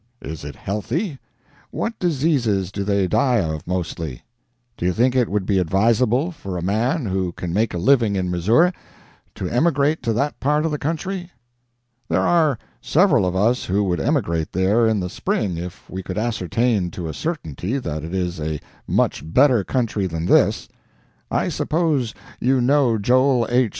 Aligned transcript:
Is 0.23 0.43
it 0.43 0.55
healthy? 0.55 1.19
What 1.69 1.99
diseases 1.99 2.71
do 2.71 2.83
they 2.83 3.05
die 3.07 3.37
of 3.39 3.67
mostly? 3.67 4.23
Do 4.75 4.83
you 4.87 4.93
think 4.93 5.15
it 5.15 5.29
would 5.29 5.45
be 5.45 5.59
advisable 5.59 6.31
for 6.31 6.57
a 6.57 6.61
man 6.63 7.05
who 7.05 7.31
can 7.33 7.53
make 7.53 7.75
a 7.75 7.77
living 7.77 8.15
in 8.15 8.31
Missouri 8.31 8.71
to 9.35 9.47
emigrate 9.47 10.01
to 10.01 10.13
that 10.13 10.39
part 10.39 10.65
of 10.65 10.71
the 10.71 10.79
country? 10.79 11.29
There 12.09 12.21
are 12.23 12.57
several 12.81 13.27
of 13.27 13.35
us 13.35 13.65
who 13.65 13.83
would 13.83 13.99
emigrate 13.99 14.53
there 14.53 14.87
in 14.87 14.99
the 14.99 15.07
spring 15.09 15.55
if 15.59 15.87
we 15.87 16.01
could 16.01 16.17
ascertain 16.17 16.89
to 16.89 17.07
a 17.07 17.13
certainty 17.13 17.77
that 17.77 18.03
it 18.03 18.15
is 18.15 18.39
a 18.41 18.59
much 18.87 19.21
better 19.23 19.63
country 19.63 20.07
than 20.07 20.25
this. 20.25 20.67
I 21.29 21.47
suppose 21.49 22.15
you 22.39 22.59
know 22.59 22.97
Joel 22.97 23.45
H. 23.51 23.69